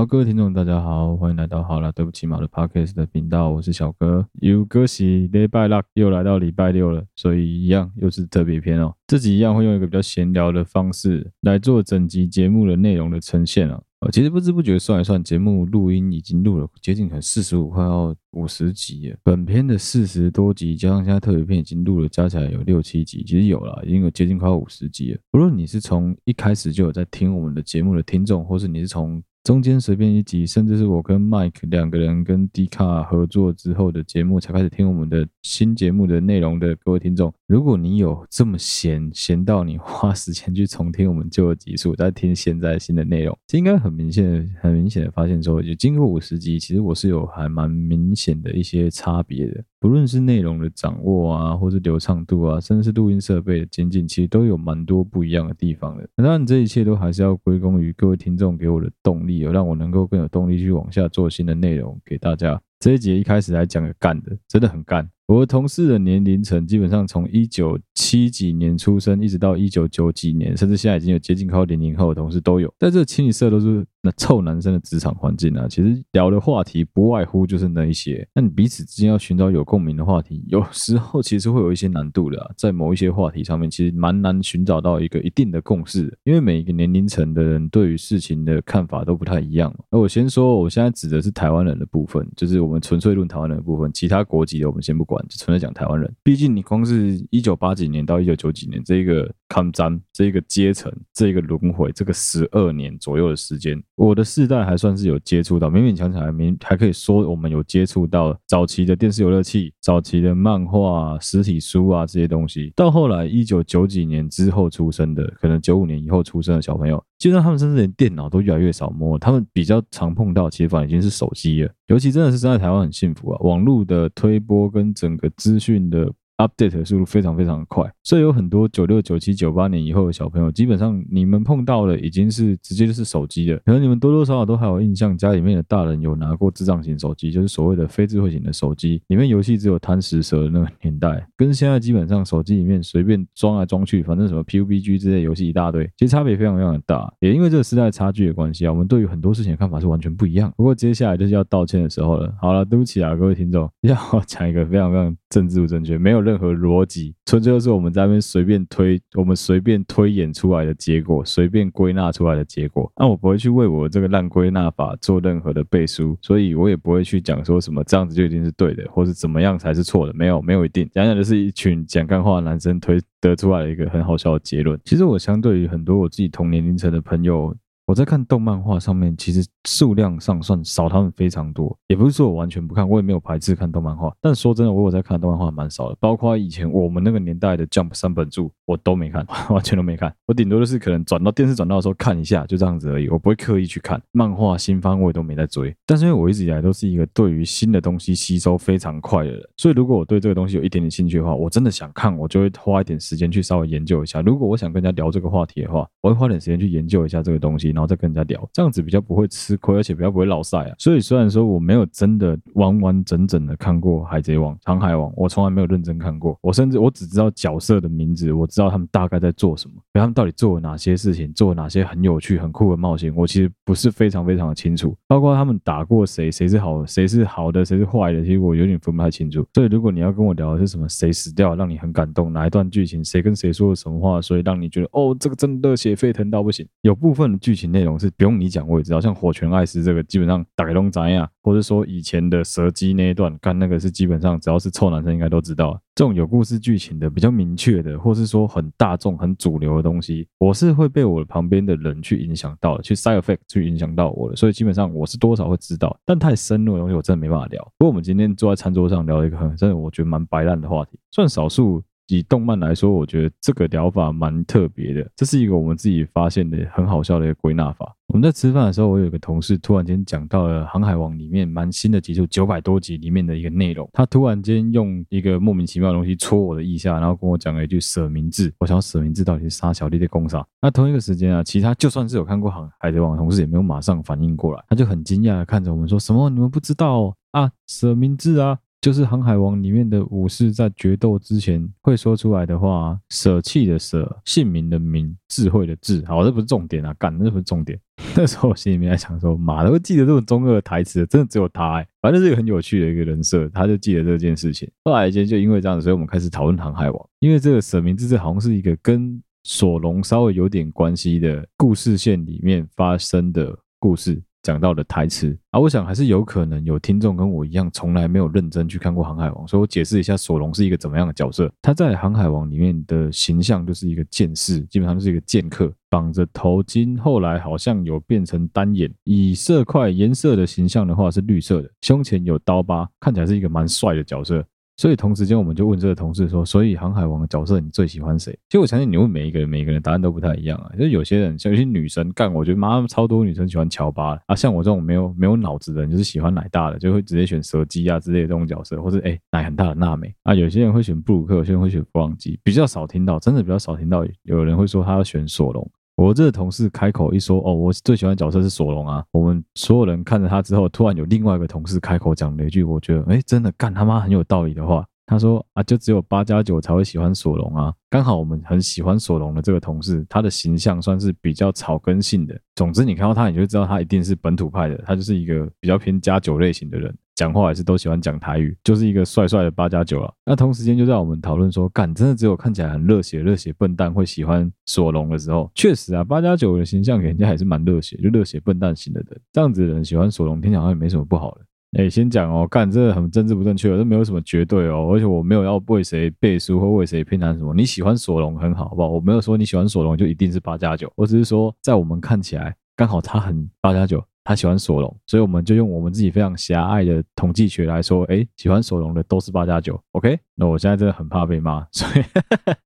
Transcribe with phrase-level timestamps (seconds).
[0.00, 4.26] 好，各位听众，大家好，欢迎来到好了，对不起嘛的 Podcast 的频道，我是小哥。
[4.40, 8.94] 有歌喜礼拜六又来到礼拜六了，所以一样又是特别篇哦。
[9.06, 13.78] 这集一样会用一个比较闲聊的方式来做整集节目的内容的呈现啊。
[14.10, 19.18] 其实不知不觉算一算，节目录音已经录了接近可四十五快要五十集了。
[19.22, 25.20] 本片的四十多集加上现在特别篇已经录了，加起来有六七集，其实有了，已经有接近快五十集了。
[25.34, 49.64] 无论你是从一开始就有在听我们的节目的听众，或是你是从中间随便一集，甚至是我跟 Mike 两个人跟 D 卡合作之后的节目才开始听我们的新节目的内容的各位听众，如果你有这么闲闲到你花时间去重听我们旧的集数，再听现在新的内容，这应该很明显、很明显的发现说，就经过五十集，其实我是有还蛮明显的一些差别的。
[49.80, 56.06] 不论是内容的掌握啊，或是流畅度啊，甚至是录音设备的精进，其实都有蛮多不一样的地方的。
[56.16, 62.60] 当然，这一切都还是要归功于各位听众给我的动力，有让我能够更有动力去往下做新的内容给大家。
[62.78, 65.08] 这一节一开始来讲个干的，真的很干。
[65.30, 72.68] 我的同事的年龄层基本上从一九七几年出生，一直到一九九几年，甚至现在已经有接近靠零零后的同事都有。
[72.80, 78.26] 在这清一色都是那臭男生的职场环境啊，其实聊的话题不外乎就是那一些。
[78.34, 82.50] 那你彼此之间要寻找有共鸣的话题，有时候其实会有一些难度的啊。
[82.56, 89.72] 在某一些话题上面，其实蛮难寻找到一个一定的共识，因为每一个年龄层的人对于事情的看法都不太一样。
[89.92, 95.19] 那我先说，我现在指的是台湾人的部分，就是我们纯粹论台湾人的部分，其他国籍的我们先不管。
[95.28, 112.72] 就纯粹讲台湾人，毕竟你光是一九八几年到一九九几年这一个抗战，这一个阶层，这一个轮回，这个十二年左右的时间，我的世代还算是有接触到，勉勉强强还没还可以说我们有接触到早期的电视游乐器、早期的漫画、实体书啊这些东西。
[112.76, 121.72] 到后来一九九几年之后出生的，可能九五年以后出生的小朋友，基本上他们甚至连电脑都越来越少摸，他们比较常碰到，其实反而已经是手机了。
[121.90, 126.10] 尤其真的是在台湾很幸福啊，网络的推波跟整个资讯的。
[126.40, 133.58] Update 的速度非常非常的快，所以有很多九六、九七、九八年以后的小朋友，基本上你们碰到的已经是直接就是手机了。
[133.64, 147.12] 可能你们多多少少都还有印象，家里面的大人有拿过智障型手机，就是所谓的非智慧型的手机，里面游戏只有贪食蛇的那个年代，跟现在基本上手机里面随便装来装去，反正什么 PUBG 之类游戏一大堆，其实差别非常非常的大。
[147.20, 150.52] 也因为这个时代差距的关系啊，我们对于很多事情的看法是完全不一样。
[150.56, 152.32] 不过接下来就是要道歉的时候了。
[152.40, 153.96] 好了，对不起啊，各位听众， 要
[154.26, 157.14] 讲一个非常非常政治不正确，没有任任何逻辑。
[157.26, 162.90] 纯粹就是我们在那边随便推，我们随便推演出来的结果，随便归纳出来的结果。
[162.96, 170.12] 那我不会去为我这个烂归纳法做任何的背书，所以我也不会去讲说什么这样子就一定是对的，或是怎么样才是错的。
[170.14, 170.88] 没有，没有一定。
[170.92, 174.78] 讲讲的是一群讲干话的男生推得出来的一个很好笑的结论。
[174.84, 177.54] 其实我相对于很多我自己同年龄层的朋友。
[177.90, 184.14] 我在看动漫画上面，其实数量上算少他们非常多，也不是说我完全不看，我也没有排斥看动漫画。
[184.20, 190.14] 但说真的，我有在看动漫画蛮少的，包括以前我们那个年代的 Jump 三本柱，我都没看， 完全都没看。
[190.24, 193.08] 我顶多就是可能转到电视转到的时候看一下，就这样子而已。
[193.08, 195.74] 我不会刻意去看漫画新番，我也都没在追。
[195.84, 204.20] 但是因为我一直以来都是一个对于新的东西吸收非常快的人，所以如果我对这个东西有一点点兴趣的话，我真的想看，我就会花一点时间去稍微研究一下。
[204.20, 208.46] 如果我想跟人家聊这个话题的话，我会花点时间去研究一下这个东西，然后再跟人家聊。
[208.52, 210.74] 这样子比较不会吃亏，而且比较不会落赛啊。
[210.78, 216.38] 所以虽然说我没有真的完完整整的看过《海贼王》《航海王》，我从来没有认真看过。
[216.42, 224.94] 我甚至我只知道角色的名字，我知道他们大概在做什么，他们到底做了哪些事情，做了哪些很有趣、很酷的冒险，我其实不是非常非常的清楚。
[225.06, 229.46] 包括他们打过谁，谁是好，谁是好的，谁是坏的，其实我有点分不太清楚。
[229.54, 236.66] 所以如果你要跟我聊的是什么，谁死掉让你很感动，哪一段剧情，谁跟谁说了什么话，所以让你觉得哦，这个真的热血沸腾到不行。
[236.82, 239.30] 有部分的剧情内容是不用你讲我也知道，像火。
[239.32, 245.80] 拳艾斯这个基本上大概都知呀，或者说以前的蛇姬那一段，干那个是基本上只要是臭男生应该都知道。
[245.94, 254.36] 这种有故事剧情的比较明确的，或是说很大众、很主流的东西，我是会被我旁边的人去影响到的，去 side effect 去影响到我的。
[254.36, 257.62] 所以基本上我是多少会知道，但太深入的东西我真的没办法聊。
[257.78, 261.82] 不过我们今天坐在餐桌上聊一个很真的我觉得蛮白烂的话题，算少数。
[262.10, 265.08] 以动漫来说，我觉得这个疗法蛮特别的。
[265.16, 267.94] 这是一个我们自己发现的很好笑的一个归纳法。
[268.08, 273.88] 我们在吃饭的时候，我有一个同事突然间讲到了《航海王》里面蛮新的集数，九百多集里面的一个内容。
[273.92, 278.52] 他突然间用一个莫名其妙的东西戳我的腋下，然后跟我讲了一句“舍明志”。
[278.58, 280.44] 我想“舍明志”到底是杀小弟的功啥？
[280.60, 286.28] 那同一个时间啊，其他就算是有看过《航海贼王》的同事，也没有马上反应过来，他就很惊讶的看着我们说：“什么？
[286.30, 287.52] 你们不知道啊？
[287.68, 296.02] 舍明志啊？”就是《航海王》里面的武士在决斗之前会说出来的话：舍弃的舍，姓名的名，智慧的智。
[296.06, 297.78] 好，这不是重点啊，干，这不是重点。
[298.16, 301.86] 那时候我心里面在想说，妈的，会记得这种中二的台词，真的只有他哎。
[302.00, 304.66] 反正是一个很有趣的一个人设，他就记得这件事情。
[304.84, 314.22] 后来间就因为这样子，所以我们开始讨论《航海王》，因为这个舍名之志好像是一个跟索隆稍微有点关系的故事线里面发生的故事。
[314.42, 321.52] 讲到的台词啊，我想还是有可能有听众跟我一样，从来没有认真去看过《航海王》，所以我解释一下，索隆是一个怎么样的角色。
[321.60, 334.44] 他在《航海王》里面的形象就是一个剑士，基本上就是一个剑客，绑着头巾，后来好像有变成单眼，以色块颜色的形象的话是绿色的，胸前有刀疤，看起来是一个蛮帅的角色。
[334.80, 340.72] 所以同时间，我们就问这个同事说：“所以航海王的角色你最喜欢谁？”其实我相信你问每一个人，每一个人答案都不太一样啊。
[340.74, 344.34] 就是有些人像有些女生干，我觉得妈超多女生喜欢乔巴啊。
[344.34, 350.34] 像我这种没有没有脑子的人，就是喜欢奶大的，就会直接选蛇姬啊之类的这种角色，或者哎奶很大的娜美啊。
[350.34, 355.70] 有些人会选布鲁克，有些人会选弗朗基，比较少听到，真的比较少听到有人会说他要选索隆。
[356.00, 359.04] 我这个同事开口一说，哦，我最喜欢的角色是索隆啊。
[359.12, 364.82] 我们所有人看着他之后，突然有另外一个同事开口讲了一句，我觉得，哎，真的干他妈很有道理的话。
[365.04, 367.70] 他说啊，就只有八加九才会喜欢索隆啊。
[367.90, 372.34] 刚好我们很喜欢索隆的这个同事，他的形象算是比较草根性的。
[372.54, 374.78] 总之，你看到他，你就知道他一定是本土派的。
[374.86, 380.10] 他就是一个比较偏加九类型的人，讲话还是都喜欢讲台语，就是一个帅帅的八加九啊。
[380.24, 389.20] 那同时间就在我们讨论说，干真的只有看起来很热血、热血笨蛋会喜欢索隆的时候，确实啊，八加九的形象给人家还是蛮热血，就热血笨蛋型的人。
[389.34, 391.42] 这样子的人喜欢索隆，听起来好像也没什么不好的。
[391.78, 397.52] 哎，先讲哦，干这个很政治不正确，这没有什么绝对哦，而且我没有要为谁背书或为谁偏袒什么。
[397.52, 398.88] 你喜欢索隆很好，好不好？
[398.88, 404.02] 我没有说你喜欢索隆就一定是八加九，我只是说在我们看起来，刚好他很八加九。
[404.30, 410.16] 他喜欢索隆，所以我们就用我们自己非常狭隘的统计学来说，哎，喜欢索隆的都是八加九，OK？
[410.36, 412.04] 那我现在真的很怕被骂， 所以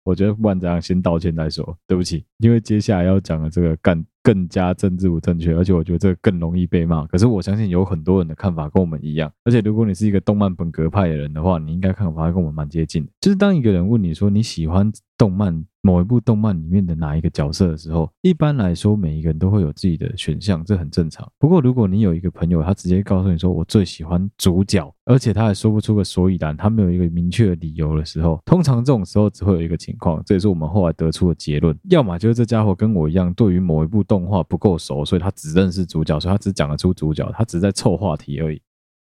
[0.03, 7.07] 我觉得不管怎样，先道歉再说，对不起，因为接下来要讲的这个干更加政治不正确，而且我觉得这个更容易被骂。
[7.07, 13.07] 可是我相信有很多人的看法跟我们一样，而且如果你是一个动漫本格派的人的话，你应该看法跟我们蛮接近。
[13.21, 21.31] 就是当一个人问你说你喜欢动漫，某一部动漫里面的哪一个角色的时候，一般来说，每一个人都会有自己的选项，这很正常。
[21.39, 38.61] 不过，如果你有一个朋友，他直接告诉你说我最喜欢主角，而且他还说不出个所以然，他没有一个明确的理由的时候，通常这种时候只会有一个情况，这也是我们后来得出的结论：要么就是这家伙跟我一样，对于某一部动画不够熟，所以他只认识主角，所以他只讲得出主角，他只在凑话题而已。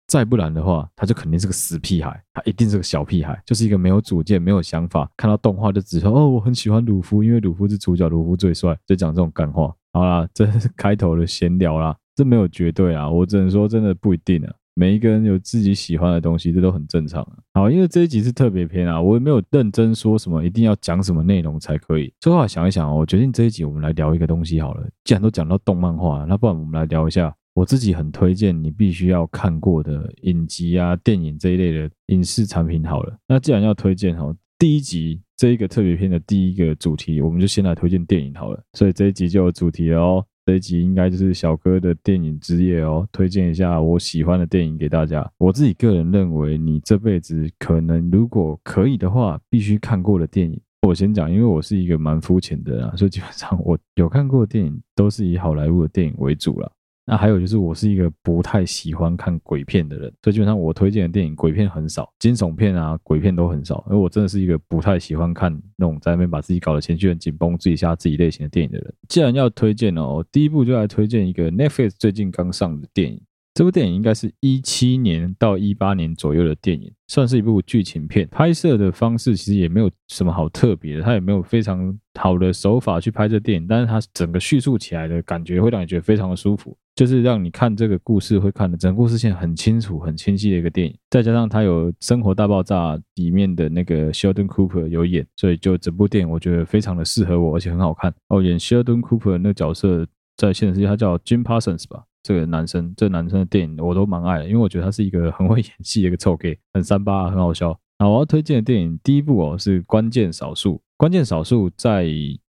[0.08, 9.72] 再不然的话，他就肯定是个死屁孩，他一定是个小屁孩，就是一个没有主见、没有想法，看到动画就只说哦，我很喜欢鲁夫，因为鲁夫是主角，鲁夫最帅，就讲这种干话。
[9.94, 17.22] 好啦，这是开头的闲聊啦，这没有绝对啊，我只能说真的不一定啊，每一个人有自己喜欢的东西，这都很正常。
[17.54, 22.14] 好，因为这一集是特别篇啊，我也没有认真说什么一定要讲什么内容才可以。
[22.22, 27.36] 最后想一想哦，我决定这一集我们来聊一个东西好了，既然都讲到动漫化，那不然我们来聊一下。
[27.56, 32.82] 我自己很推荐你必须要看过的影集啊、电影这一类的影视产品。
[32.86, 38.64] 好了，那既然要推荐哈，第一集这一个特别篇的第一个主题，我们就先来推荐电影好了。
[38.78, 45.32] 所以这一集就有主题了哦，这一集应该就是小哥的电影之夜哦，推荐一下我喜欢的电影给大家。
[45.38, 56.72] 我自己个人认为，你这辈子可能如果可以的话，必须看过的电影，我先讲，因为我是一个蛮肤浅的人，所以基本上我有看过的电影都是以好莱坞的电影为主了。
[57.10, 68.94] 那还有就是，我是一个不太喜欢看鬼片的人，所以基本上我推荐的电影鬼片很少，惊悚片啊、鬼片都很少，而我真的是一个不太喜欢看那种在那边把自己搞得情绪很紧绷、自己吓自己类型的电影的人。
[69.08, 73.20] 既然要推荐哦，第一部就来推荐一个 Netflix 最近刚上的电影。
[73.54, 78.26] 这部电影应该是一七年到一八年左右的电影，算是一部剧情片。
[78.32, 90.96] 拍摄的方式其实也没有什么好特别的，它也没有非常好的手法去拍这电影，但是它整个叙述起来的感觉会让你觉得非常的舒服，就是让你看这个故事会看的整个故事线很清楚、很清晰的一个电影。
[91.10, 98.14] 再加上它有《生活大爆炸》里面的那个 Sheldon Cooper 有演，所以就整部电影我觉得非常的适合我，而且很好看。
[98.30, 102.06] 哦，演 Sheldon Cooper 那个角色在现实世界他叫 Jim Parsons 吧。
[102.22, 107.78] 这个男生，这个男生的电影我都蛮爱的，因为我觉得他是一个很会 演戏的一个臭 gay，很三八，很好笑。
[107.98, 110.74] 那，我要推荐的电影第一部哦是《关键少数》。
[110.98, 112.08] 《关键少数》在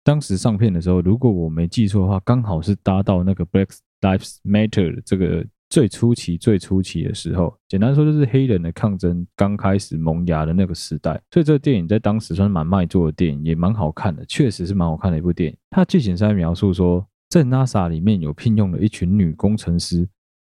[0.02, 3.68] 当时上片的时候，如果我没记错的话，刚好是搭到那个 Black
[4.00, 7.54] Lives Matter 这个最初期、最初期的时候。
[7.68, 11.20] 简单说，就是黑人的抗争刚开始萌芽的那个时代。
[11.30, 15.56] 所以这个电影在当时算是蛮卖座的电影，也蛮好看的，确实是蛮好看的一部电影。
[15.70, 17.06] 它剧情是在描述说。
[17.34, 20.08] 在 NASA 里面有聘用了一群女工程师，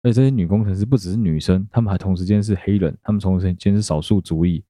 [0.04, 4.64] 而且这些女工程师不只是女生，她们还同时间是黑人，她们同时间是少数族裔。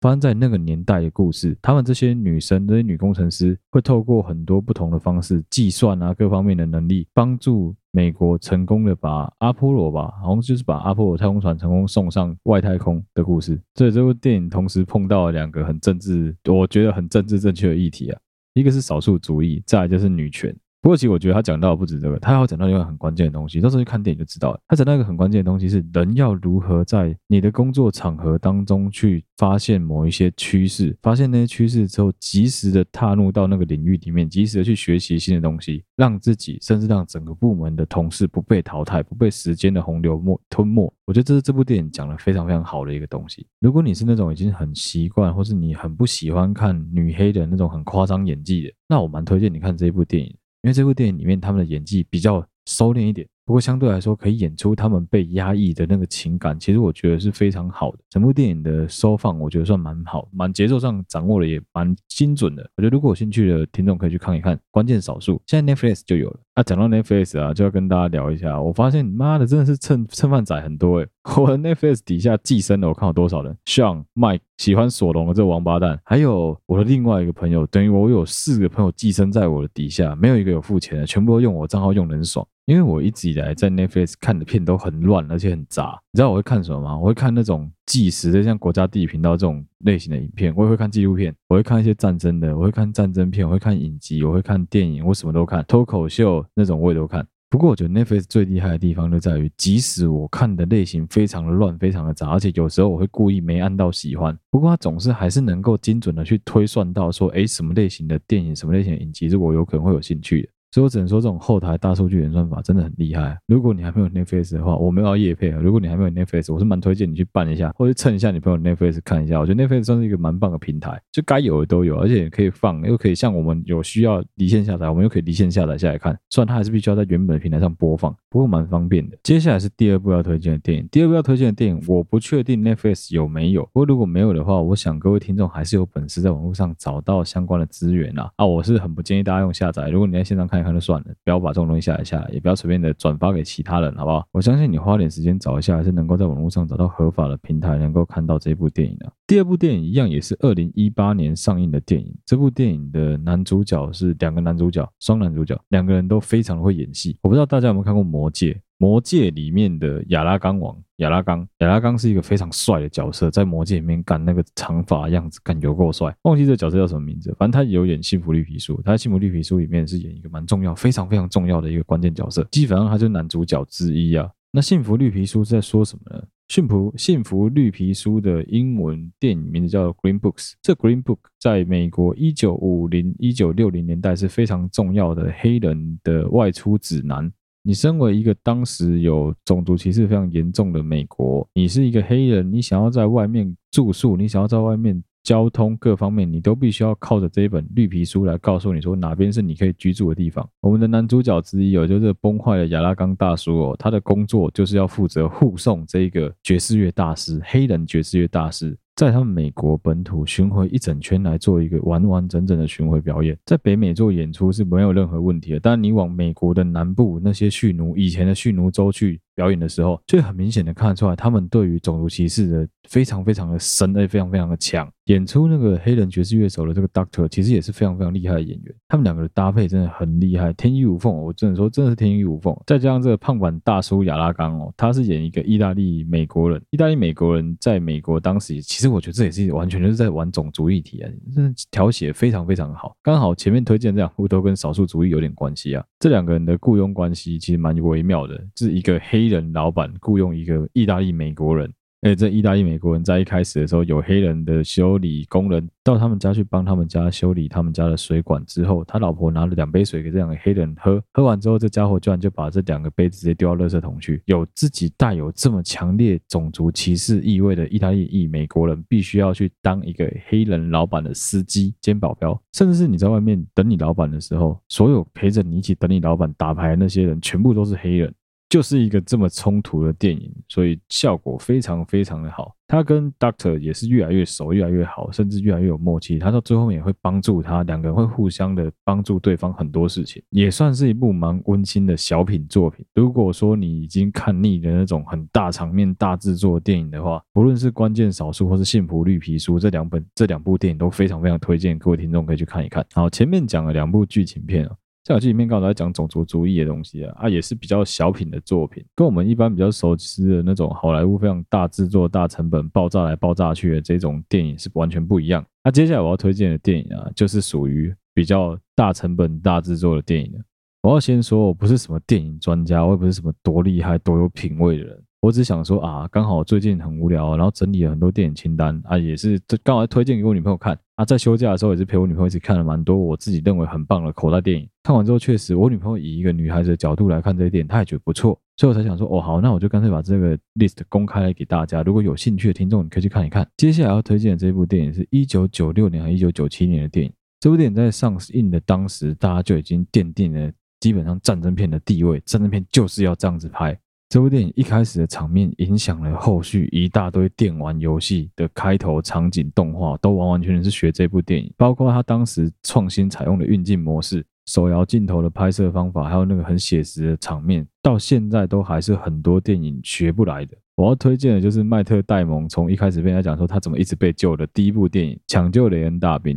[0.00, 13.56] 发生在那个年代的故事，他们这些女生、这些女工程师会透过很多不同的方式计算啊，各方面的能力，帮助美国成功的把阿波罗吧，好像就是把阿波罗太空船成功送上外太空的故事。
[13.76, 18.20] 所以这部电影同时碰到了两个很政治，我觉得很政治正确的议题啊，
[18.54, 20.52] 一个是少数族裔，再来就是女权。
[20.82, 23.60] 不过，其实我觉得他讲到不止这个，他还要讲到一个很关键的东西。
[23.60, 24.58] 到时候去看电影就知道了。
[24.66, 40.92] 他讲到一个很关键的东西是，人要如何在你的工作场合当中去发现某一些趋势，发现那些趋势之后，及时的踏入到那个领域里面，及时的去学习新的东西，让自己甚至让整个部门的同事不被淘汰，不被时间的洪流没吞没。
[41.06, 43.46] 我觉得这是这部电影讲的非常非常好的一个东西。
[43.60, 50.36] 如果你是那种已经很习惯，或是你很不喜欢看女黑的那种很夸张演技的，那我蛮推荐你看这部电影。
[50.62, 57.98] 因为这部电影里面他们的演技比较收敛一点，不过相对来说可以演出他们被压抑的那个情感，其实我觉得是非常好的。
[58.08, 62.62] 整部电影的收放我觉得算蛮好，蛮节奏上掌握的也蛮精准的。
[62.76, 64.56] 我觉得如果有兴趣的听众可以去看一看。
[64.70, 66.40] 关键少数现在 Netflix 就有了。
[66.54, 68.60] 啊，讲到 Netflix 啊，就要跟大家聊一下。
[68.60, 71.08] 我发现你妈的真的是蹭蹭饭仔很多诶。
[71.40, 82.46] 我的 Netflix 底下寄生的，我看到多少人？Sean、Mike 喜欢索隆的这王八蛋，还有我的另外一个朋友，等于我有四个朋友寄生在我的底下，没有一个有付钱的，全部都用我账号用的很爽。
[82.66, 85.98] 因为我一直以来在 Netflix 看的片都很乱，而且很杂。
[86.12, 86.98] 你知道我会看什么吗？
[86.98, 97.26] 我会看那种纪实的，像国家地理频道这种类型的影片，我也会看纪录片，我会看一些战争的，我会看战争片，我会看影集，我会看电影，我什么都看，脱口秀那种我也都看。
[97.50, 110.48] 不过我觉得 Netflix 最厉害的地方就在于，即使我看的类型非常的乱，非常的杂，而且有时候我会故意没按到喜欢，不过它总是还是能够精准的去推算到说，诶，什么类型的电影，什么类型的影集是我有可能会有兴趣的。
[110.72, 113.38] 所以我只能说，这种后台大数据演算法真的很厉害。
[113.46, 115.60] 如果你还没有 Netflix 的话，我没有要夜配啊。
[115.60, 119.38] 如果你还没有 Netflix，我是蛮推荐你去办一下，或者蹭一下你朋友 Netflix 看一下。
[119.38, 126.18] 我觉得 Netflix 算是一个蛮棒的平台，就该有的都有，而且也可以放，又可以像我们有需要离线下载，我们又可以离线下载下来看。
[126.30, 129.18] 虽然它还是必须要在原本的平台上播放，不过蛮方便的。
[129.22, 133.62] 接下来是第二部要推荐的电影，第二部要推荐的电影，我不确定 Netflix 有没有。
[133.74, 138.30] 不过如果没有的话，我想各位听众还是有本事在网络上找到相关的资源啊。
[138.36, 141.42] 啊，我是很不建议大家用下载，如果你在线上看看就算了，不要。
[141.42, 144.24] 把这种东西下载下来，也不要随便的转发给其他人，好不好？
[144.30, 149.12] 我相信你花点时间找一下，还是能够在网络上找到合法的平台，能够看到这部电影的。
[149.32, 152.14] 第二部电影一样也是二零一八年上映的电影。
[152.26, 157.16] 这部电影的男主角是两个男主角，双男主角，两个人都非常的会演戏。
[157.22, 158.52] 我不知道大家有没有看过《魔戒》。
[158.76, 166.14] 魔戒里面的亚拉冈王亚拉冈，亚拉冈是一个非常帅的角色，在魔戒里面干那个长发样子，干有够帅。
[166.24, 174.28] 忘记这个角色叫什么名字，反正他有演《幸福绿皮书》，他在《幸福绿皮书》里面是演一个蛮重要、非常非常重要的一个关键角色，基本上他就是男主角之一啊。
[174.50, 176.22] 那《幸福绿皮书》在说什么呢？
[176.52, 187.32] 幸福幸福绿皮书的英文电影名字叫《Green Books》，这 Green Book 在美国一九五零一九六零年代是非常重要的黑人的外出指南。
[187.62, 200.48] 你身为一个当时有种族歧视非常严重的美国，你是一个黑人，你想要在外面住宿，你想要在外面交通各方面，你都必须要靠着这一本绿皮书来告诉你说哪边是你可以居住的地方。
[200.60, 208.76] 我们的男主角之一哦，就是崩坏的亚拉冈大叔哦，他的工作就是要负责护送这个爵士乐大师，黑人爵士乐大师。
[208.94, 215.60] 在他们美国本土巡回一整圈来做一个完完整整的巡回表演，在北美做演出是没有任何问题的。
[215.60, 224.88] 但，你往美国的南部那些蓄奴以前的蓄奴州去表演的时候，就很明显的看得出来，他们对于种族歧视的非常非常的深，而且非常非常的强。
[225.06, 228.74] 演出那个黑人爵士乐手的这个 Doctor，其实也是非常非常厉害的演员。
[228.86, 231.12] 他们两个的搭配真的很厉害，天衣无缝。
[231.12, 232.56] 我真的说，真的是天衣无缝。
[232.66, 236.62] 再加上这个胖版大叔亚拉冈哦，他是演一个意大利美国人。
[236.70, 242.94] 意大利美国人在美国当时，其实我觉得这也是完全就是在玩种族议题啊，真的调写非常非常好。
[243.02, 245.84] 刚好前面推荐这两部都跟少数族裔有点关系啊。
[245.98, 251.72] 这两个人的雇佣关系其实蛮微妙的，是一个黑黑人老板雇佣一个意大利美国人。
[252.00, 264.20] 哎，这意大利美国人在一开始的时候，有黑人的修理工人到他们家去帮他们家修理他们家的水管之后，他老婆拿了两杯水给这两个黑人喝，喝完之后，这家伙居然就把这两个杯子直接丢到垃圾桶去。
[264.24, 278.12] 有自己带有这么强烈种族歧视意味的意大利裔美国人，必须要去当一个黑人老板的司机兼保镖，甚至是你在外面等你老板的时候，所有陪着你一起等你老板打牌那些人，全部都是黑人。
[278.52, 282.54] 就是一个这么冲突的电影，所以效果非常非常的好。
[282.68, 286.18] 他跟 Doctor 也是越来越熟，越来越好，甚至越来越有默契。
[286.18, 292.84] 他到最后面也会帮助他，两个人会互相的帮助对方很多事情，也算是一部蛮温馨的小品作品。
[292.94, 302.84] 如果说你已经看腻了那种很大场面、大制作的电影的话，不论是关键少数或是幸福绿皮书这两本这两部电影都非常非常推荐各位听众可以去看一看。
[302.92, 304.76] 好，前面讲了两部剧情片啊。
[305.04, 315.44] 在我剧里面刚好在讲种族主义的东西啊，啊也是比较小品的作品，跟我们一般比较熟悉的那种好莱坞非常大制作、大成本、爆炸来爆炸去的这种电影是完全不一样。
[315.64, 320.38] 那、接下来我要推荐的电影啊，就是属于比较大成本、大制作的电影了。
[320.82, 325.02] 我要先说，我不是什么电影专家，我也不是什么多厉害、多有品味的人。
[325.20, 334.68] 我只想说啊，刚好最近很无聊，然后整理了很多电影清单啊，也是刚好推荐给我女朋友看在休假的时候也是陪我女朋友一起看了蛮多我自己认为很棒的口袋电影。
[334.82, 343.48] 看完之后，确实我女朋友以一个女孩子的角度来看这些电影，她也觉得不错，所以我才想说哦好，那我就干脆把这个 list 公开来给大家，如果有兴趣的听众，你可以去看一看。
[343.56, 347.12] 接下来要推荐的这部电影是一九九六年和一九九七年的电影。
[347.40, 353.78] 这部电影在上映的当时，大家就已经奠定了基本上战争片的地位，战争片就是要这样子拍。
[354.12, 361.50] 这部电影一开始的场面影响了后续一大堆电玩游戏的开头场景动画，都完完全全是学这部电影。
[361.56, 370.54] 包括他当时创新采用的运镜模式、手摇镜头的拍摄方法，还有那个很写实的场面，到现在都还是很多电影学不来的。
[370.76, 376.36] 我要推荐的就是迈特·戴蒙从一开始被他讲说他怎么一直被救的第一部电影《抢救雷恩大兵》。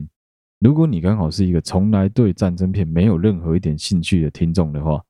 [0.61, 5.03] 如果你刚好是一个从来对战争片没有任何一点兴趣的听众的话，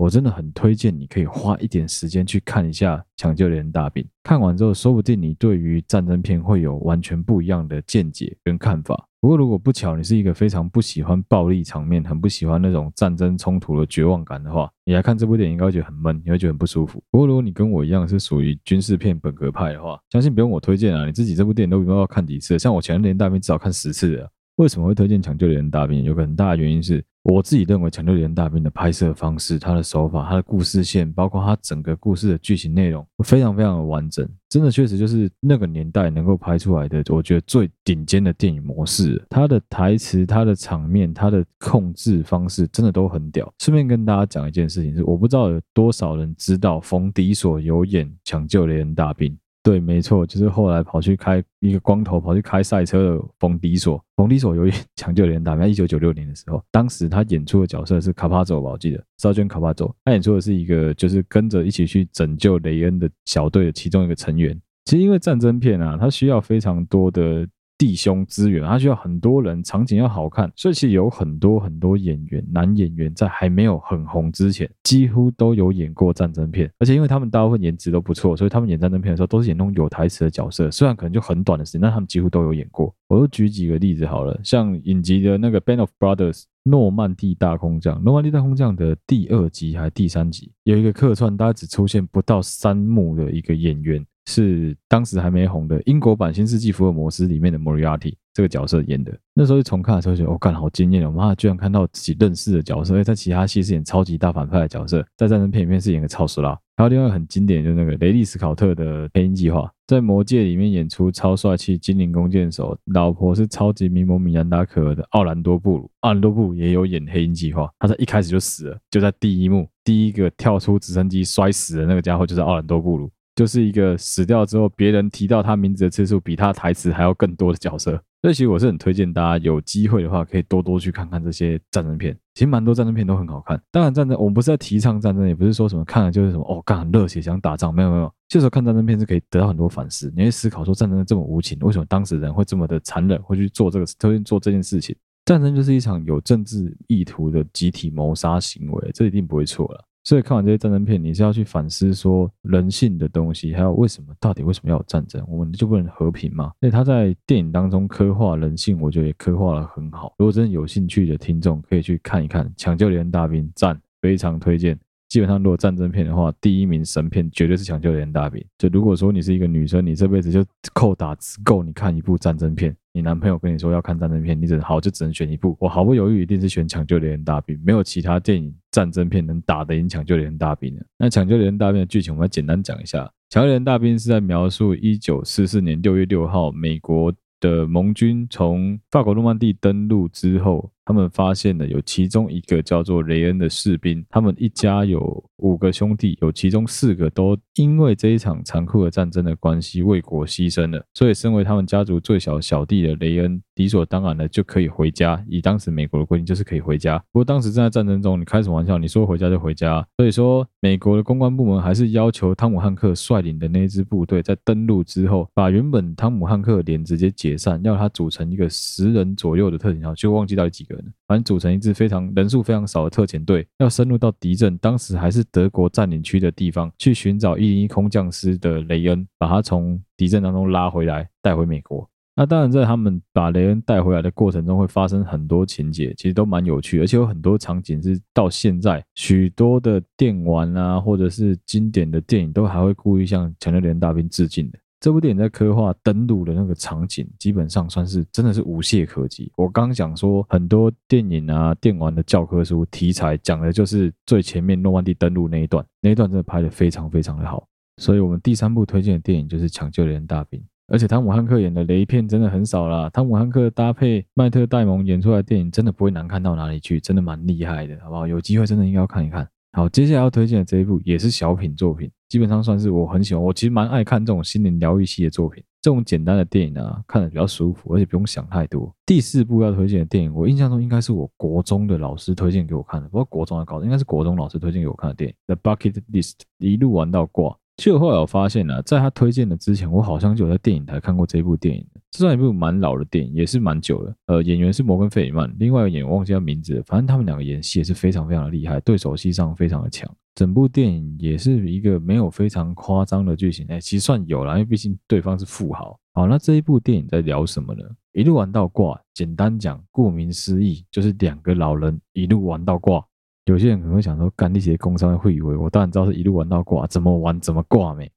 [0.00, 4.02] 我真的很推荐你可以花一点时间去看一下《抢救连大兵》。
[4.22, 9.06] 看完之后，说不定你对于战争片会有完全不一样的见解跟看法。
[9.20, 17.02] 不过，如果不巧你是一个非常不喜欢暴力场面、很不喜欢那种战争冲突的绝望感的话，你来看这部电影应该会觉得很闷，你会觉得很不舒服。
[17.10, 22.58] 不过，如果你跟我一样是属于军事片本格派的话，相信不用我推荐啊，你自己这部电影都不知道要看几次。
[22.58, 24.26] 像我《抢救雷恩大兵》至少看十次了。
[24.56, 26.00] 为什么会推荐《抢救连大兵》？
[26.02, 27.04] 有个很大的原因是。
[27.22, 34.26] 我自己认为《抢救雷恩大兵》的拍摄方式、他的手法、他的故事线，包括他整个故事的剧情内容，非常非常的完整。
[34.48, 39.22] 真的确实就是那个年代能够拍出来的，我觉得最顶尖的电影模式。
[39.28, 43.52] 他的台词、他的场面、他的控制方式，真的都很屌。
[43.58, 49.30] 顺便跟大家讲一件事情是，我不知道有多少人知道冯迪所有演《抢救雷恩大兵》。
[49.62, 54.02] 对，没错，就是后来跑去开一个光头，跑去开赛车的冯迪索。
[54.16, 64.58] 冯迪索由于 抢救雷恩大概，一九九六年的时候，当时他演出的角色是卡帕佐吧，我记得，少君卡帕佐，他演出的是一个就是跟着一起去拯救雷恩的小队的其中一个成员。
[64.86, 67.46] 其实因为战争片啊，它需要非常多的。
[67.80, 82.94] 弟兄资源，他需要很多人，场景要好看，所以其实有很多很多演员，男演员在还没有很红之前，几乎都有演过战争片，而且因为他们大部分颜值都不错，所以他们演战争片的时候都是演那种有台词的角色，虽然可能就很短的时间，但他们几乎都有演过。
[83.08, 94.04] 我就举几个例子好了，像影集的那个《Band of Brothers》诺曼第大空降，诺曼第大空降的第二集还是第三集，有一个客串，大概只出现不到三幕的一个演员。
[94.30, 99.12] 是当时还没红的英国版《新世纪福尔摩斯》里面的莫里亚蒂这个角色演的。
[99.34, 101.04] 那时候一重看的时候，觉得我干、哦、好惊艳！
[101.04, 106.56] 我妈居然看到自己认识的角色，因为在其他戏是演超级大反派的角色，在战争片里面是演个超时拉。
[106.76, 115.90] 还有另外很经典，就是那个雷利斯考特的《黑鹰计划》，在《魔戒》里面演出超帅气精灵弓箭手，老婆是超级名模米兰达可儿的奥兰多布鲁。
[116.00, 123.10] 奥兰多布鲁也有演《黑鹰计划》，他在一开始就死了，就在第一幕第一个跳出直升机摔死的那个家伙就是奥兰多布鲁。
[123.40, 132.14] 就是一个死掉之后，别人提到他名字的次数比他台词还要更多的角色，所以其实我是很推荐大家有机会的话，可以多多去看看这些战争片。
[132.34, 133.58] 其实蛮多战争片都很好看。
[133.70, 138.12] 当然，战争我们不是在提倡战争，也不是说什么看了就是什么哦，干很热血想打仗，没有没有。
[138.28, 144.94] 就是看战争片是可以得到很多反思，你会思考说战争这么无情，为什么当时人会这么的残忍，会去做这个，会做这件事情？
[145.24, 149.86] 战争就是一场有政治意图的集体谋杀行为，这一定不会错了。
[150.02, 155.24] 所以看完这些战争片，你是要去反思说人性的东西，还有为什么到底为什么要有战争？
[155.28, 156.52] 我们就不能和平吗？
[156.60, 160.14] 所以他在电影当中刻画人性，我觉得也刻画的很好。
[160.18, 164.78] 如果真的有兴趣的听众，可以去看一看《抢救连大兵》，赞，非常推荐。
[165.10, 168.40] 基本上，如果战争片的话，第一名神片绝对是《抢救连大兵》。
[168.56, 175.56] 就如果说你是一个女生，你这辈子就扣打只够你看一部战争片，你男朋友跟你说要看战争片，你只能好就只能选一部。
[175.58, 180.86] 我毫不犹豫，一定是选《抢救连大兵》，没有其他电影战争片能打得赢《抢救连大兵》的。
[180.96, 187.12] 那《抢救连大兵》的剧情，我们来简单讲一下，《抢救连大兵》是在描述一九四四年六月六号美国。
[187.40, 200.84] 的盟军从法国诺曼底登陆之后，他们发现了有其中一个叫做雷恩的士兵，他们一家有五个兄弟，有其中四个都因为这一场残酷的战争的关系为国牺牲了。
[200.94, 205.22] 所以，身为他们家族最小小弟的雷恩，理所当然的就可以回家。
[205.28, 206.98] 以当时美国的规定，就是可以回家。
[207.12, 208.76] 不过当时正在战争中，你开什么玩笑？
[208.78, 209.86] 你说回家就回家。
[209.96, 220.64] 所以说，美国的公关部门还是要求汤姆汉克率领的那支部队在登陆之后，把原本汤姆汉克的连直接解散，要他组成一个十人左右的特遣号，就忘记到底几
[221.06, 231.88] 反正组成一支非常人数非常少的特遣队，要深入到敌阵，当时还是德国占领区的地方，去寻找一零一空降师的雷恩，把他从敌阵当中拉回来，带回美国。
[232.16, 244.58] 那当然，在他们把雷恩带回来的过程中，会发生很多情节，其实都蛮有趣，而且有很多场景是到现在许多的电玩啊，或者是经典的电影，都还会故意向《抢救雷恩大兵》致敬的。
[244.80, 249.30] 这部电影在刻画登陆的那个场景，基本上算是真的是无懈可击。
[249.36, 257.46] 我刚讲说，很多电影啊、电玩的教科书题材讲的就是最前面诺曼底登陆那一段，那一段真的拍的非常非常的好。
[257.76, 262.88] 所以，我们第三部推荐的电影就是《抢救连大兵》，而且汤姆汉克演的雷片真的很少啦。
[262.88, 268.06] 汤姆汉克搭配迈特戴蒙演出来的电影，真的不会难看到哪里去，真的蛮厉害的，好不好？
[268.06, 269.28] 有机会真的应该要看一看。
[269.52, 273.24] 好，接下来要推荐的这一部也是小品作品，基本上算是我很喜欢。
[273.24, 278.74] 我其实蛮爱看这种心灵疗愈系的作品，这种简单的电影呢，看得比较舒服，而且不用想太多。
[278.84, 287.36] 第四部要推荐的电影，我印象中应该是我国中的老师推荐给我看的，不过国中的高中应该是国中老师推荐给我看的电影，《The Bucket List》一路玩到挂。
[287.60, 291.62] 其实后来我发现呢、在他推荐的之前，我好像就有在电影台看过这部电影。
[291.90, 293.94] 这算一部蛮老的电影，也是蛮久了。
[294.06, 296.62] 呃，演员是摩根·费里曼，另外一个演员忘记他名字了。
[296.64, 299.86] 反正他们两个演戏也是非常非常的厉害，对手戏上非常的强。
[300.14, 305.78] 整部电影也是一个没有非常夸张的剧情，哎，其实算有啦，因为毕竟对方是富豪。
[305.92, 307.62] 好，那这一部电影在聊什么呢？
[307.92, 312.82] 一路玩到挂，简单讲，顾名思义，就是两个老人一路玩到挂。
[313.26, 317.90] 有些人可能会想说，干那些工商会以为我当然知道是一路玩到挂，怎么玩怎么挂没？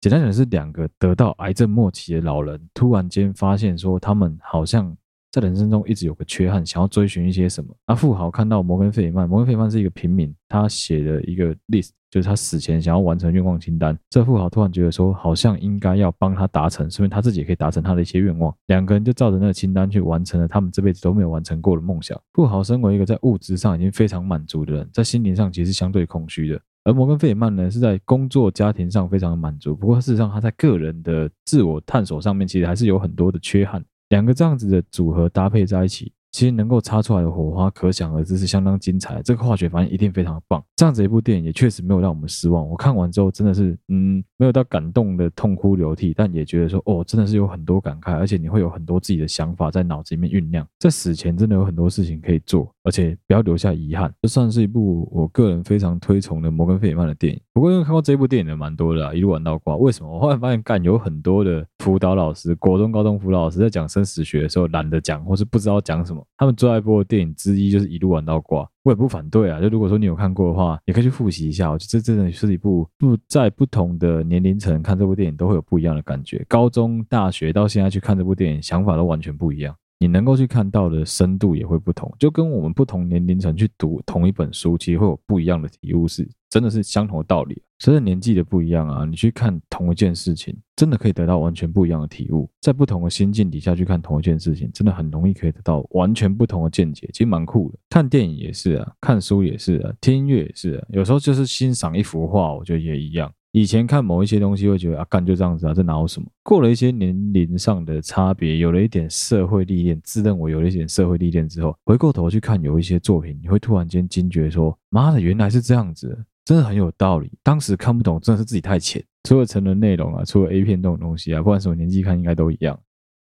[0.00, 4.96] 简单讲是两个得到癌症末期的老人，突然间发现说他们好像
[5.32, 7.74] 在人生中一直有个缺憾，想要追寻一些什么。
[7.86, 13.94] 那富豪看到摩根费里曼，摩根费里曼是一个平民，他写的一个 list，就是他死前想要完成愿望清单。
[14.08, 18.50] 这富豪突然觉得说，好像应该要帮他达成，顺便他自己也可以达成他的一些愿望。
[18.68, 22.18] 两个人就照着那个清单去完成了他们这辈子都没有完成过的梦想。
[22.32, 26.58] 富豪身为一个在物质上已经非常满足的人，在心灵上其实相对空虚的。
[26.84, 33.84] 而摩根·费尔曼呢，是在工作、家庭上非常的满足，不过事实上他在个人的自我探索上面，其实还是有很多的缺憾。
[34.08, 36.12] 两个这样子的组合搭配在一起。
[36.36, 39.22] 其实能够擦出来的火花，可想而知是相当精彩。
[39.22, 40.62] 这个化学反应一定非常棒。
[40.76, 42.68] 这样子一部电影也确实没有让我们失望。
[42.68, 50.68] 我看完之后真的是，嗯，没有到感动的痛哭流涕，但也觉得说，哦，真的是有很多感慨，而且你会有很多自己的想法在脑子里面酝酿。
[50.78, 54.12] 在死前真的有很多事情可以做，而且不要留下遗憾。
[54.22, 57.40] 这算是一部我个人非常推崇的摩根·费尔曼的电影。
[57.52, 59.76] 不过因为看过这部电影的蛮多的，啊，一路玩到挂。
[59.76, 60.10] 为什么？
[60.10, 69.60] 我后来发现，干有很多的辅导老师，国中、高中辅导老师在讲生死学的时候懒得讲，或是不知道讲什么，他们最爱播的电影之一就是一路玩到挂，我也不反对啊。
[69.60, 71.70] 就如果说你有看过的话，也可以去复习一下。
[71.70, 76.44] 我觉得这真的是一部不在不同的年龄层看这部电影都会有不一样的感觉。
[76.46, 79.74] 高中、大学到现在去看这部电影，想法都完全不一样。
[79.98, 87.62] 你能够去看到的深度也会不同，就跟我们不同年龄层去读同一本书，其实会有不一样的体悟，是真的是相同的道理。
[87.78, 92.48] 随着年纪的不一样啊，你去看同一件事情，真的可以得到完全不一样的体悟。
[92.60, 97.78] 在不同的心境底下去看同一件事情，真的很容易可以得到完全不同的见解，其实蛮酷的。
[97.90, 103.30] 看电影也是啊，看书也是啊，听音乐也是啊，有时候就是欣赏一幅画，我觉得也一样。
[103.56, 106.28] 以前看某一些东西会觉得啊，干就这样子啊，这哪有什么？
[106.42, 117.32] 过了一些年龄上的差别，有了一点社会历练，自认为有了一点社会历练之后，回过头去看有一些作品，你会突然间惊觉说，妈的，原来是这样子，真的很有道理。
[117.42, 119.02] 当时看不懂，真的是自己太浅。
[119.26, 122.78] 除了成人内容啊，除了 A 片这种东西啊，不管什么年纪看，应该都一样。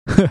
[0.07, 0.29] 呵，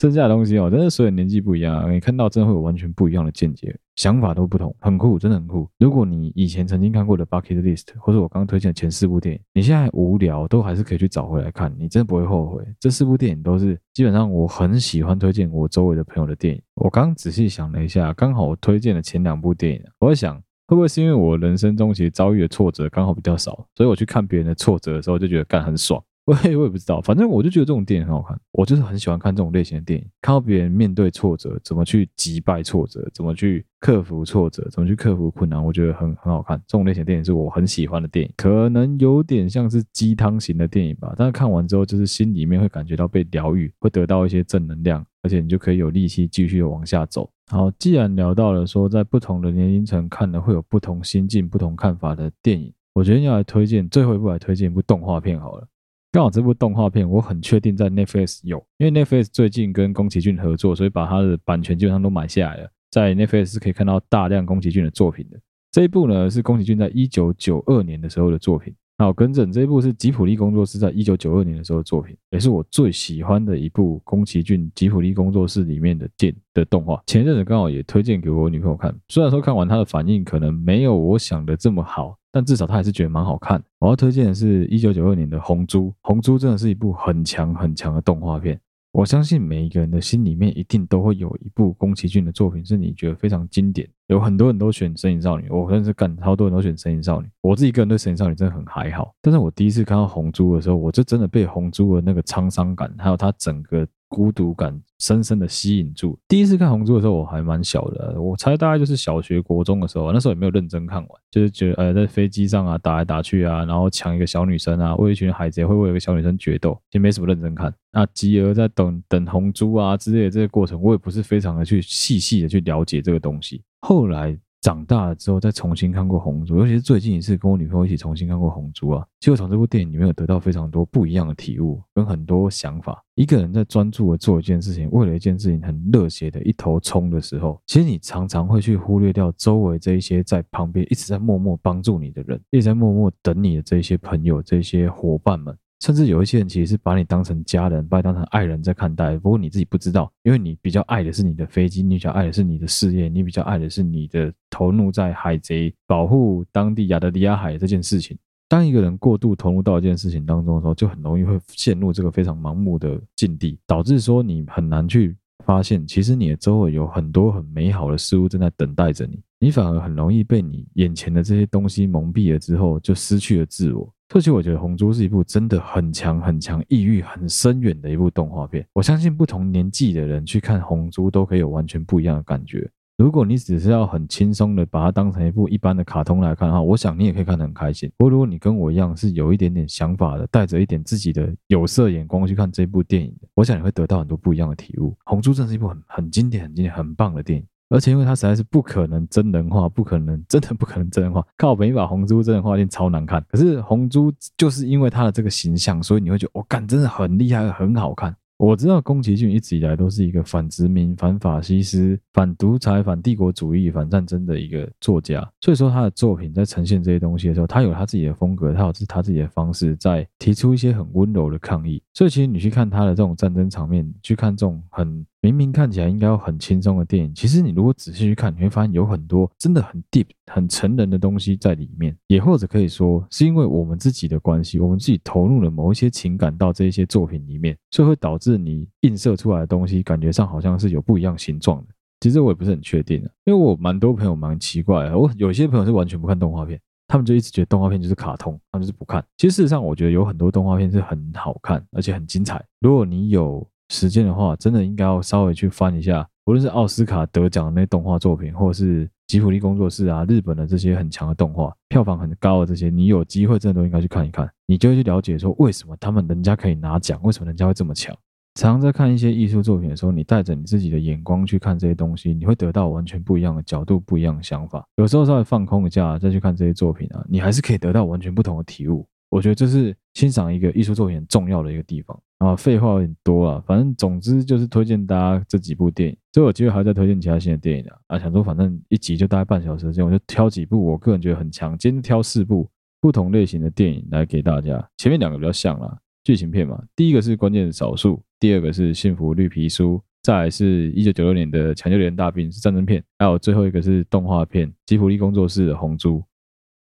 [0.00, 5.68] 剩下的东西哦，真的所有年纪不一样啊，你看到真的会有完全不一样的见解，想法都不同，很酷，真的很酷。
[5.78, 12.64] 如果你以前曾经看过的《Bucket List》，或者我刚刚推荐的前四部电影，你现在无聊都还是可以去找回来看，你真的不会后悔。
[12.80, 16.60] 这四部电影都是基本上我很喜欢推荐我周围的朋友的电影。
[16.74, 26.02] 我刚仔细想了一下，刚好我推荐的前两部电影，我在想会不会是因为我人生中其实遭遇的挫折刚好比较少，所以我去看别人的挫折的时候就觉得干很爽。
[26.26, 28.38] 我也我也不知道，反正我就觉得这种电影很好看。
[28.52, 36.58] 我就是很喜欢看这种类型的电影，看到别人面对挫折，怎么去击败挫折，怎么去克服挫折，怎么去克服困难，我觉得很很好看。
[36.66, 41.14] 这种类型的电影是我很喜欢的电影，可能有点像是鸡汤型的电影吧。
[41.18, 47.28] 但是看完之后，就是心里面会感觉到被疗愈，会得到一些正能量，而且你就可以有力气继续往下走。
[47.50, 55.68] 好，既然聊到了说在不同的年龄层看了会有不同心境、不同看法的电影，我决定要来推荐最后一部，来推荐一部动画片好了。
[56.14, 62.70] 刚好这部动画片我很确定在 Netflix 有，因为 Netflix 最近跟宫崎骏合作，所以把他的版权基本上都买下来了。
[62.88, 65.40] 在 Netflix 是可以看到大量宫崎骏的作品的。
[65.72, 68.72] 这一部呢是宫崎骏在一九九二年的时候的作品。
[68.98, 77.02] 好，更正，这一部是吉卜力工作室在一九九二年的时候的作品，也是我最喜欢的一部宫崎骏吉卜力工作室里面的电的动画。
[77.08, 82.16] 前阵子刚好也推荐给我女朋友看，虽然说看完她的反应可能没有我想的这么好。
[82.34, 83.62] 但至少他还是觉得蛮好看。
[83.78, 88.60] 我要推荐的是一九九二年的《红猪》，《红猪》真的是一部很强很强的动画片。
[88.90, 93.88] 我相信每一个人的心里面一定都会有一部宫崎骏的作品是你觉得非常经典。
[94.08, 97.26] 有很多人都选《神隐少女》，我认识干超多人都选《神隐少女》。
[97.40, 103.86] 我自己个人对《神隐少女》真的很还好，但是我第一次看到《红猪》的时候，我就真的被《红猪》的那个沧桑感，还有它整个。
[104.14, 106.16] 孤独感深深的吸引住。
[106.28, 117.74] 第一次看《红猪》的时候，我还蛮小的，我猜大概就是小学、国中的时候，那时候也没有认真看完，就是觉得呃，在飞机上啊打来打去啊，然后抢一个小女生啊，为一群海贼会为一个小女生决斗，其实没什么认真看。
[117.90, 123.62] 那继而在等等红猪啊之类的这些过程，我也不是非常的去细细的去了解这个东西。
[123.80, 124.38] 后来。
[124.64, 133.04] 长大了之后再重新看过《红猪》，尤其是最近一次跟我女朋友一起重新看过《红猪》啊，其实从这部电影里面有得到非常多不一样的体悟跟很多想法。
[133.14, 145.54] 一个人在专注的做一件事情，为了一件事情很热血的一头冲的时候，其实你常常会去忽略掉周围这一些在旁边一直在默默帮助你的人，一直在默默等你的这些朋友、这些伙伴们。
[145.80, 158.16] 甚至有一些人其实是把你当成家人，把你当成爱人在看待，不过你自己不知道，因为你比较爱的是你的飞机，你比较爱的是你的事业，你比较爱的是你的投入在海贼保护当地亚得里亚海这件事情。
[158.48, 173.92] 当一个人过度投入到一件事情当中的时候，就很容易会陷入这个非常盲目的境地，导致说你很难去发现，其实你的周围有很多很美好的事物正在等待着你，你反而很容易被你眼前的这些东西蒙蔽了之后，就失去了自我。
[174.08, 178.64] 这期我觉得《红猪》是一部真的很强、很强、意蕴很深远的一部动画片。
[178.72, 182.70] 我相信不同年纪的人去看《红猪》都可以有完全不一样的感觉。
[182.96, 187.90] 如果你只是要很轻松的把它当成一部一般的卡通来看的话，我想你也可以看得很开心。
[187.96, 194.90] 不过如果你跟我一样是有一点点想法的，带着一点自己的有色眼光去看这部电影，我想你会得到很多不一样的体悟。
[195.06, 197.44] 《红猪》真是一部很很经典、很经典、很棒的电影。
[197.74, 201.20] 而且因为他实在是不可能真人化，不可能，真的不可能真人化。
[201.36, 203.20] 靠每一把红猪真人化一定超难看。
[203.28, 208.14] 可是红猪就是因为他的这个形象，所以你会觉得，我干，真的很厉害，很好看。
[208.36, 221.82] 我知道宫崎骏一直以来都是一个反殖民、反法西斯、反独裁、反帝国主义、反战争的一个作家，所以说他的作品在呈现这些东西的时候，他有他自己的风格，他有他自己的方式，在提出一些很温柔的抗议。
[221.92, 225.04] 所以其实你去看他的这种战争场面，去看这种很。
[225.24, 231.96] 明明看起来应该要很轻松的电影，其实你如果仔细去看，你会发现有很多真的很 deep、很成人的东西在里面。
[232.08, 241.68] 也或者可以说，是因为我们自己的关系，我们自己投入了某一些情感到这一些作品里面，所以会导致你映射出来的东西感觉上好像是有不一样形状的。
[242.00, 249.02] 其实我也不是很确定啊，因为我蛮多朋友蛮奇怪的，我有些朋友是完全不看动画片，他们就一直觉得动画片就是卡通，他们就是不看。
[249.16, 252.44] 其实事实上，我觉得有很多动画片是很好看，而且很精彩。
[252.60, 267.92] 如果你有时间的话，真的应该要稍微去翻一下，无论是奥斯卡得奖的那些动画作品，或者是吉卜力工作室啊、日本的这些很强的动画，票房很高的这些，你有机会真的都应该去看一看，你就会去了解说为什么他们人家可以拿奖，为什么人家会这么强。
[268.36, 274.64] 常常在看一些艺术作品的时候，你带着你自己的眼光去看这些东西，你会得到完全不一样的角度、不一样的想法。
[274.76, 278.86] 有时候稍微放空一下再去看这些作品啊，你还是可以得到完全不同的体悟。
[279.14, 281.96] 我觉得这是欣赏一个艺术作品很重要的一个地方。
[282.18, 285.96] 啊，废话有点多了，反正总之就是推荐大家这几部电影。
[286.10, 287.76] 之后有机会还要再推荐其他新的电影啊。
[287.86, 292.48] 啊，想说反正一集就大概半小时时间，我就挑几部我个人觉得很强，今天挑四部
[292.80, 294.68] 不同类型的电影来给大家。
[294.78, 296.60] 前面两个比较像啦，剧情片嘛。
[296.74, 306.02] 第一个是关键少数，第二个是幸福绿皮书，再来是一九九六年的抢救连大兵是战争片，还有最后一个是动画片吉卜力工作室的红猪。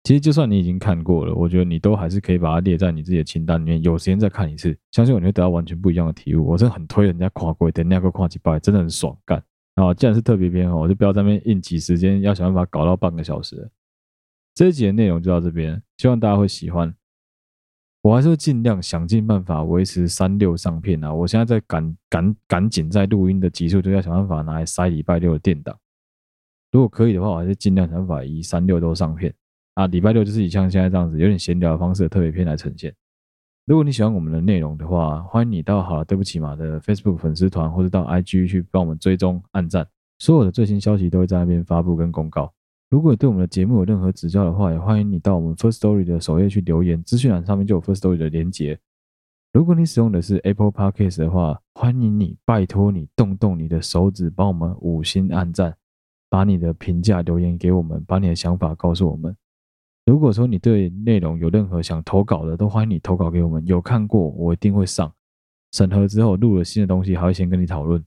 [0.07, 6.47] 其实，就算你已经看过了，我觉得你都还是可以把它列在你自己的清单里面，有时间再看一次，相信我，你会得到完全不一样的体悟。
[6.47, 9.43] 我真的很推人家跨过，等那个跨几拜，真的很爽干。
[9.75, 13.69] 啊，既然是特别篇哦，我就不要在那边硬挤时间，要想办法搞到半个小时。
[14.55, 16.95] 这一集的内容就到这边，希望大家会喜欢。
[18.01, 21.13] 我还是会尽量想尽办法维持三六上片啊。
[21.13, 25.77] 我现在在赶赶赶紧在录音的集数，就要想办法拿来塞礼拜六的电档。
[26.71, 29.35] 如果可以的话，我还是尽量想办法以三六都上片
[29.77, 29.87] 啊。
[29.87, 32.93] 礼拜六就是以像现在这样子有点闲聊的方式的特别篇来呈现。
[33.65, 39.87] 如果你喜欢我们的内容的话，欢迎你到好了，对不起嘛的 Facebook 粉丝团，或者到 IG 去帮我们追踪、按赞，
[40.19, 42.51] 所有的最新消息都会在那边发布跟公告。
[42.89, 48.79] 如果对我们的节目有任何指教的话，也欢迎你到我们 First Story 的首页去留言，资讯栏上面就有 First Story 的连结。
[49.51, 55.75] 如果你使用的是 Apple Podcast 的话，欢迎你，拜托你动动你的手指，帮我们五星按赞，
[56.29, 59.35] 把你的评价留言给我们，把你的想法告诉我们。
[60.07, 63.63] 如果说你对内容有任何想投稿的，都欢迎你投稿给我们。
[63.67, 65.11] 有看过，我一定会上。
[65.73, 68.01] 审核之后录了新的东西，还会先跟你讨论。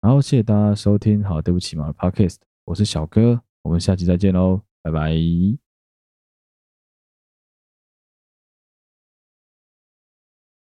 [0.00, 5.12] 然后谢谢大家收听，好，对不起嘛，Podcast，我是小哥，我们下期再见喽，拜拜。